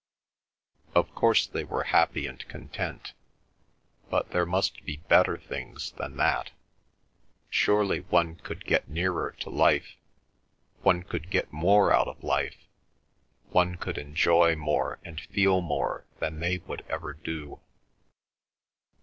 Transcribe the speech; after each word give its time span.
Of 0.95 1.13
course 1.13 1.45
they 1.45 1.63
were 1.63 1.83
happy 1.83 2.25
and 2.25 2.39
content, 2.47 3.13
but 4.09 4.31
there 4.31 4.47
must 4.47 4.83
be 4.83 4.97
better 4.97 5.37
things 5.37 5.91
than 5.91 6.17
that. 6.17 6.49
Surely 7.51 7.99
one 7.99 8.37
could 8.37 8.65
get 8.65 8.89
nearer 8.89 9.35
to 9.41 9.51
life, 9.51 9.97
one 10.81 11.03
could 11.03 11.29
get 11.29 11.53
more 11.53 11.93
out 11.93 12.07
of 12.07 12.23
life, 12.23 12.57
one 13.49 13.75
could 13.75 13.99
enjoy 13.99 14.55
more 14.55 14.97
and 15.03 15.21
feel 15.21 15.61
more 15.61 16.07
than 16.17 16.39
they 16.39 16.57
would 16.57 16.83
ever 16.89 17.13
do. 17.13 17.59